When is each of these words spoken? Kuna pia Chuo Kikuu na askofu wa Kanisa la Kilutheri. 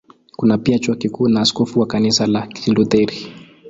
Kuna 0.35 0.57
pia 0.57 0.79
Chuo 0.79 0.95
Kikuu 0.95 1.27
na 1.29 1.41
askofu 1.41 1.79
wa 1.79 1.87
Kanisa 1.87 2.27
la 2.27 2.47
Kilutheri. 2.47 3.17